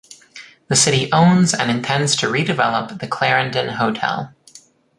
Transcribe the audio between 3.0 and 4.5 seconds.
Clarendon Hotel.